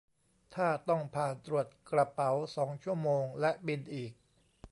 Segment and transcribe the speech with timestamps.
[0.55, 4.11] ถ้าต้องผ่านตรวจกระเป๋า สอง ชั่วโมงและบินอีก